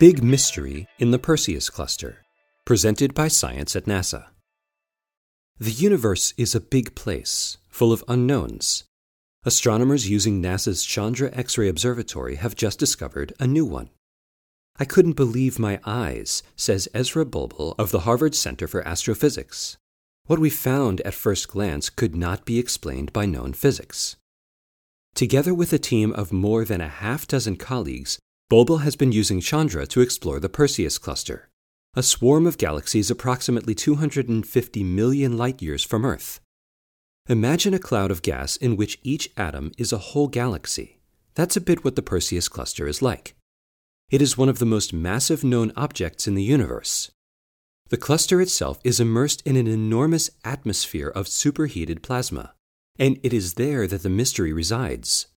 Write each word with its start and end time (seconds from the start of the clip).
Big 0.00 0.22
Mystery 0.22 0.88
in 0.98 1.10
the 1.10 1.18
Perseus 1.18 1.68
Cluster, 1.68 2.24
presented 2.64 3.12
by 3.12 3.28
Science 3.28 3.76
at 3.76 3.84
NASA. 3.84 4.28
The 5.58 5.72
universe 5.72 6.32
is 6.38 6.54
a 6.54 6.60
big 6.60 6.94
place, 6.94 7.58
full 7.68 7.92
of 7.92 8.02
unknowns. 8.08 8.84
Astronomers 9.44 10.08
using 10.08 10.40
NASA's 10.40 10.86
Chandra 10.86 11.28
X 11.34 11.58
ray 11.58 11.68
Observatory 11.68 12.36
have 12.36 12.56
just 12.56 12.78
discovered 12.78 13.34
a 13.38 13.46
new 13.46 13.66
one. 13.66 13.90
I 14.78 14.86
couldn't 14.86 15.20
believe 15.20 15.58
my 15.58 15.78
eyes, 15.84 16.42
says 16.56 16.88
Esra 16.94 17.26
Bulbul 17.26 17.74
of 17.78 17.90
the 17.90 18.00
Harvard 18.00 18.34
Center 18.34 18.66
for 18.66 18.80
Astrophysics. 18.88 19.76
What 20.24 20.38
we 20.38 20.48
found 20.48 21.02
at 21.02 21.12
first 21.12 21.46
glance 21.46 21.90
could 21.90 22.16
not 22.16 22.46
be 22.46 22.58
explained 22.58 23.12
by 23.12 23.26
known 23.26 23.52
physics. 23.52 24.16
Together 25.14 25.52
with 25.52 25.74
a 25.74 25.78
team 25.78 26.14
of 26.14 26.32
more 26.32 26.64
than 26.64 26.80
a 26.80 26.88
half 26.88 27.26
dozen 27.28 27.56
colleagues, 27.56 28.18
Bulbul 28.50 28.78
has 28.78 28.96
been 28.96 29.12
using 29.12 29.40
Chandra 29.40 29.86
to 29.86 30.00
explore 30.00 30.40
the 30.40 30.48
Perseus 30.48 30.98
cluster, 30.98 31.48
a 31.94 32.02
swarm 32.02 32.48
of 32.48 32.58
galaxies 32.58 33.08
approximately 33.08 33.76
250 33.76 34.82
million 34.82 35.38
light 35.38 35.62
years 35.62 35.84
from 35.84 36.04
Earth. 36.04 36.40
Imagine 37.28 37.74
a 37.74 37.78
cloud 37.78 38.10
of 38.10 38.22
gas 38.22 38.56
in 38.56 38.74
which 38.74 38.98
each 39.04 39.30
atom 39.36 39.70
is 39.78 39.92
a 39.92 39.98
whole 39.98 40.26
galaxy. 40.26 40.98
That's 41.36 41.56
a 41.56 41.60
bit 41.60 41.84
what 41.84 41.94
the 41.94 42.02
Perseus 42.02 42.48
cluster 42.48 42.88
is 42.88 43.00
like. 43.00 43.36
It 44.10 44.20
is 44.20 44.36
one 44.36 44.48
of 44.48 44.58
the 44.58 44.66
most 44.66 44.92
massive 44.92 45.44
known 45.44 45.72
objects 45.76 46.26
in 46.26 46.34
the 46.34 46.42
universe. 46.42 47.12
The 47.90 47.96
cluster 47.96 48.40
itself 48.40 48.80
is 48.82 48.98
immersed 48.98 49.46
in 49.46 49.54
an 49.54 49.68
enormous 49.68 50.28
atmosphere 50.44 51.08
of 51.08 51.28
superheated 51.28 52.02
plasma, 52.02 52.54
and 52.98 53.20
it 53.22 53.32
is 53.32 53.54
there 53.54 53.86
that 53.86 54.02
the 54.02 54.10
mystery 54.10 54.52
resides. 54.52 55.28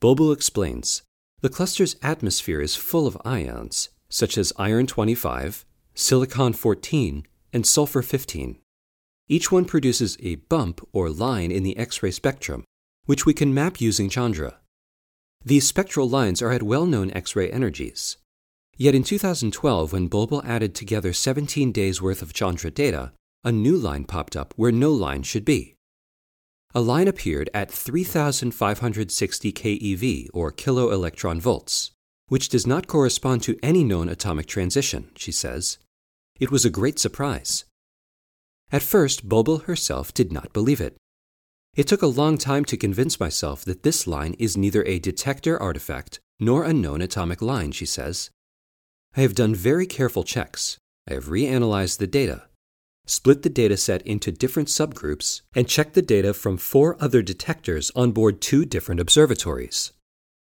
Bulbul 0.00 0.32
explains 0.32 1.02
the 1.42 1.48
cluster's 1.48 1.96
atmosphere 2.02 2.60
is 2.60 2.76
full 2.76 3.04
of 3.04 3.20
ions, 3.24 3.88
such 4.08 4.38
as 4.38 4.52
iron 4.58 4.86
25, 4.86 5.66
silicon 5.92 6.52
14, 6.52 7.26
and 7.52 7.66
sulfur 7.66 8.00
15. 8.00 8.58
Each 9.28 9.50
one 9.50 9.64
produces 9.64 10.16
a 10.20 10.36
bump 10.36 10.80
or 10.92 11.10
line 11.10 11.50
in 11.50 11.64
the 11.64 11.76
X 11.76 12.00
ray 12.00 12.12
spectrum, 12.12 12.64
which 13.06 13.26
we 13.26 13.34
can 13.34 13.52
map 13.52 13.80
using 13.80 14.08
Chandra. 14.08 14.58
These 15.44 15.66
spectral 15.66 16.08
lines 16.08 16.40
are 16.40 16.52
at 16.52 16.62
well 16.62 16.86
known 16.86 17.10
X 17.10 17.34
ray 17.34 17.50
energies. 17.50 18.18
Yet 18.76 18.94
in 18.94 19.02
2012, 19.02 19.92
when 19.92 20.08
Bulbul 20.08 20.44
added 20.44 20.76
together 20.76 21.12
17 21.12 21.72
days 21.72 22.00
worth 22.00 22.22
of 22.22 22.32
Chandra 22.32 22.70
data, 22.70 23.12
a 23.42 23.50
new 23.50 23.76
line 23.76 24.04
popped 24.04 24.36
up 24.36 24.54
where 24.56 24.70
no 24.72 24.92
line 24.92 25.24
should 25.24 25.44
be 25.44 25.74
a 26.74 26.80
line 26.80 27.08
appeared 27.08 27.50
at 27.52 27.70
3,560 27.70 29.52
keV, 29.52 30.28
or 30.32 30.50
kilo 30.50 30.90
electron 30.90 31.40
volts, 31.40 31.90
which 32.28 32.48
does 32.48 32.66
not 32.66 32.86
correspond 32.86 33.42
to 33.42 33.58
any 33.62 33.84
known 33.84 34.08
atomic 34.08 34.46
transition, 34.46 35.10
she 35.16 35.30
says. 35.32 35.78
It 36.40 36.50
was 36.50 36.64
a 36.64 36.70
great 36.70 36.98
surprise. 36.98 37.64
At 38.70 38.82
first, 38.82 39.28
Bulbul 39.28 39.64
herself 39.64 40.14
did 40.14 40.32
not 40.32 40.52
believe 40.54 40.80
it. 40.80 40.96
It 41.74 41.86
took 41.86 42.02
a 42.02 42.06
long 42.06 42.38
time 42.38 42.64
to 42.66 42.76
convince 42.76 43.20
myself 43.20 43.64
that 43.64 43.82
this 43.82 44.06
line 44.06 44.34
is 44.38 44.56
neither 44.56 44.82
a 44.84 44.98
detector 44.98 45.60
artifact 45.60 46.20
nor 46.40 46.64
a 46.64 46.72
known 46.72 47.02
atomic 47.02 47.42
line, 47.42 47.72
she 47.72 47.86
says. 47.86 48.30
I 49.14 49.20
have 49.20 49.34
done 49.34 49.54
very 49.54 49.86
careful 49.86 50.24
checks. 50.24 50.78
I 51.08 51.14
have 51.14 51.26
reanalyzed 51.26 51.98
the 51.98 52.06
data 52.06 52.44
split 53.06 53.42
the 53.42 53.50
dataset 53.50 54.02
into 54.02 54.32
different 54.32 54.68
subgroups, 54.68 55.42
and 55.54 55.68
checked 55.68 55.94
the 55.94 56.02
data 56.02 56.32
from 56.32 56.56
four 56.56 56.96
other 57.00 57.22
detectors 57.22 57.90
on 57.96 58.12
board 58.12 58.40
two 58.40 58.64
different 58.64 59.00
observatories. 59.00 59.92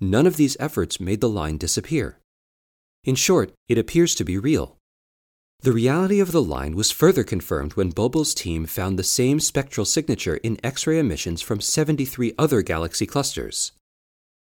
None 0.00 0.26
of 0.26 0.36
these 0.36 0.56
efforts 0.58 1.00
made 1.00 1.20
the 1.20 1.28
line 1.28 1.56
disappear. 1.56 2.18
In 3.04 3.14
short, 3.14 3.52
it 3.68 3.78
appears 3.78 4.14
to 4.16 4.24
be 4.24 4.38
real. 4.38 4.76
The 5.60 5.72
reality 5.72 6.18
of 6.18 6.32
the 6.32 6.42
line 6.42 6.74
was 6.74 6.90
further 6.90 7.22
confirmed 7.22 7.74
when 7.74 7.90
Bulbul's 7.90 8.34
team 8.34 8.66
found 8.66 8.98
the 8.98 9.04
same 9.04 9.38
spectral 9.38 9.84
signature 9.84 10.36
in 10.38 10.58
X 10.64 10.88
ray 10.88 10.98
emissions 10.98 11.40
from 11.40 11.60
73 11.60 12.34
other 12.36 12.62
galaxy 12.62 13.06
clusters. 13.06 13.70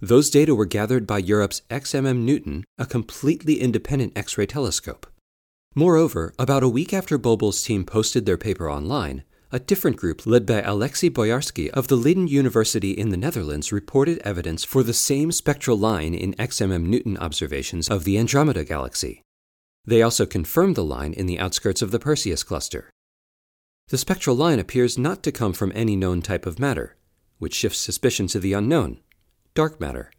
Those 0.00 0.30
data 0.30 0.54
were 0.54 0.64
gathered 0.64 1.06
by 1.06 1.18
Europe's 1.18 1.60
XMM 1.68 2.24
Newton, 2.24 2.64
a 2.78 2.86
completely 2.86 3.60
independent 3.60 4.16
X 4.16 4.38
ray 4.38 4.46
telescope. 4.46 5.06
Moreover, 5.74 6.34
about 6.38 6.62
a 6.62 6.68
week 6.68 6.92
after 6.92 7.16
Bulbul's 7.16 7.62
team 7.62 7.84
posted 7.84 8.26
their 8.26 8.36
paper 8.36 8.70
online, 8.70 9.24
a 9.50 9.58
different 9.58 9.96
group 9.96 10.26
led 10.26 10.44
by 10.44 10.60
Alexei 10.60 11.08
Boyarsky 11.08 11.70
of 11.70 11.88
the 11.88 11.96
Leiden 11.96 12.28
University 12.28 12.90
in 12.90 13.08
the 13.08 13.16
Netherlands 13.16 13.72
reported 13.72 14.18
evidence 14.18 14.64
for 14.64 14.82
the 14.82 14.92
same 14.92 15.32
spectral 15.32 15.78
line 15.78 16.14
in 16.14 16.34
XMM 16.34 16.84
Newton 16.84 17.16
observations 17.16 17.88
of 17.88 18.04
the 18.04 18.18
Andromeda 18.18 18.64
galaxy. 18.64 19.22
They 19.86 20.02
also 20.02 20.26
confirmed 20.26 20.76
the 20.76 20.84
line 20.84 21.14
in 21.14 21.24
the 21.24 21.38
outskirts 21.38 21.80
of 21.80 21.90
the 21.90 21.98
Perseus 21.98 22.42
cluster. 22.42 22.90
The 23.88 23.98
spectral 23.98 24.36
line 24.36 24.58
appears 24.58 24.98
not 24.98 25.22
to 25.22 25.32
come 25.32 25.54
from 25.54 25.72
any 25.74 25.96
known 25.96 26.20
type 26.20 26.44
of 26.44 26.58
matter, 26.58 26.96
which 27.38 27.54
shifts 27.54 27.78
suspicion 27.80 28.26
to 28.28 28.38
the 28.38 28.52
unknown 28.52 29.00
dark 29.54 29.80
matter. 29.80 30.10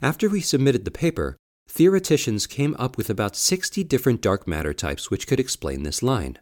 After 0.00 0.28
we 0.28 0.40
submitted 0.40 0.84
the 0.84 0.90
paper, 0.90 1.36
theoreticians 1.68 2.46
came 2.46 2.74
up 2.78 2.96
with 2.96 3.10
about 3.10 3.36
60 3.36 3.84
different 3.84 4.20
dark 4.20 4.46
matter 4.46 4.72
types 4.72 5.10
which 5.10 5.26
could 5.26 5.40
explain 5.40 5.82
this 5.82 6.02
line. 6.02 6.38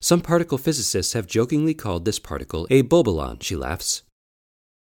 Some 0.00 0.20
particle 0.20 0.58
physicists 0.58 1.12
have 1.14 1.26
jokingly 1.26 1.74
called 1.74 2.04
this 2.04 2.18
particle 2.18 2.66
a 2.70 2.82
bulbulon, 2.82 3.42
she 3.42 3.56
laughs. 3.56 4.02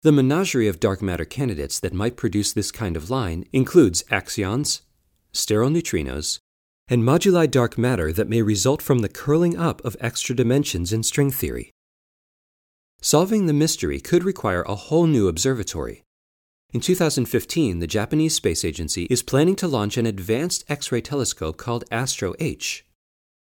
The 0.03 0.11
menagerie 0.11 0.67
of 0.67 0.79
dark 0.79 1.01
matter 1.01 1.25
candidates 1.25 1.79
that 1.79 1.93
might 1.93 2.17
produce 2.17 2.53
this 2.53 2.71
kind 2.71 2.95
of 2.95 3.09
line 3.09 3.45
includes 3.53 4.03
axions, 4.11 4.81
sterile 5.31 5.69
neutrinos, 5.69 6.39
and 6.87 7.01
moduli 7.01 7.49
dark 7.49 7.77
matter 7.77 8.13
that 8.13 8.29
may 8.29 8.41
result 8.41 8.81
from 8.81 8.99
the 8.99 9.09
curling 9.09 9.57
up 9.57 9.83
of 9.83 9.97
extra 9.99 10.35
dimensions 10.35 10.93
in 10.93 11.01
string 11.01 11.31
theory. 11.31 11.71
Solving 13.01 13.45
the 13.45 13.53
mystery 13.53 13.99
could 13.99 14.23
require 14.23 14.63
a 14.63 14.75
whole 14.75 15.07
new 15.07 15.27
observatory, 15.27 16.03
in 16.73 16.81
2015, 16.81 17.79
the 17.79 17.87
Japanese 17.87 18.35
Space 18.35 18.65
Agency 18.65 19.07
is 19.09 19.23
planning 19.23 19.55
to 19.55 19.67
launch 19.67 19.97
an 19.97 20.05
advanced 20.05 20.65
X 20.67 20.91
ray 20.91 20.99
telescope 20.99 21.55
called 21.55 21.85
ASTRO 21.89 22.35
H. 22.37 22.85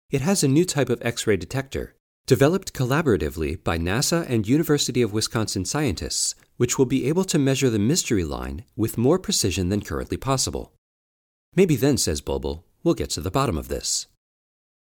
It 0.10 0.22
has 0.22 0.44
a 0.44 0.48
new 0.48 0.66
type 0.66 0.90
of 0.90 1.00
X 1.04 1.28
ray 1.28 1.38
detector, 1.38 1.94
developed 2.26 2.74
collaboratively 2.74 3.64
by 3.64 3.78
NASA 3.78 4.28
and 4.28 4.48
University 4.48 5.04
of 5.04 5.14
Wisconsin 5.14 5.64
scientists, 5.64 6.34
which 6.58 6.80
will 6.80 6.88
be 6.88 7.08
able 7.08 7.26
to 7.26 7.38
measure 7.38 7.70
the 7.70 7.78
mystery 7.78 8.24
line 8.24 8.66
with 8.76 8.98
more 8.98 9.20
precision 9.20 9.70
than 9.70 9.82
currently 9.82 10.18
possible. 10.18 10.74
Maybe 11.56 11.76
then, 11.76 11.98
says 11.98 12.22
Bulbul, 12.22 12.64
we'll 12.84 12.96
get 12.96 13.10
to 13.12 13.22
the 13.22 13.30
bottom 13.30 13.56
of 13.58 13.68
this. 13.68 14.08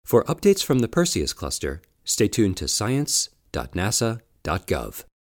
For 0.04 0.26
updates 0.26 0.64
from 0.64 0.80
the 0.80 0.88
Perseus 0.88 1.34
cluster, 1.34 1.84
stay 2.04 2.28
tuned 2.28 2.58
to 2.58 2.68
science.nasa.gov. 2.68 5.04